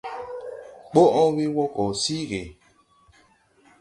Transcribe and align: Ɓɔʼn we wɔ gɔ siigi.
Ɓɔʼn 0.93 1.29
we 1.35 1.43
wɔ 1.55 1.63
gɔ 1.75 1.83
siigi. 2.01 2.41